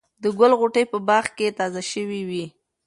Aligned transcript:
د 0.23 0.23
ګل 0.39 0.51
غوټۍ 0.59 0.83
په 0.91 0.97
باغ 1.07 1.25
کې 1.37 1.55
تازه 1.59 1.81
شوې 1.91 2.21
وې. 2.29 2.45